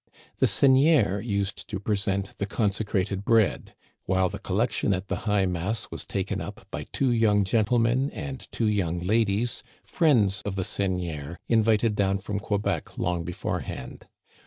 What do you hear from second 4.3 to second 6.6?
collection at the high mass was taken